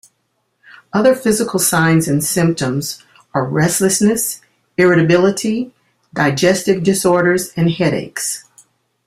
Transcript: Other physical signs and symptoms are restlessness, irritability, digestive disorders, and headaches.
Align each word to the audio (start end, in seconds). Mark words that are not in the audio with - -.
Other 0.93 1.13
physical 1.13 1.59
signs 1.59 2.07
and 2.07 2.23
symptoms 2.23 3.03
are 3.35 3.45
restlessness, 3.45 4.41
irritability, 4.75 5.75
digestive 6.15 6.81
disorders, 6.81 7.53
and 7.55 7.69
headaches. 7.69 8.45